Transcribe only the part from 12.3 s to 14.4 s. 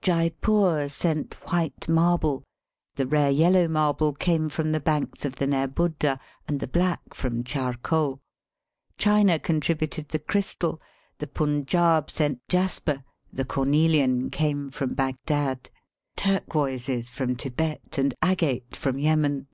jasper, the corneUan